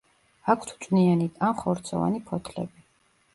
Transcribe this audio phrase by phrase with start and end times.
[0.53, 2.85] აქვთ წვნიანი ან ხორცოვანი ფოთლები.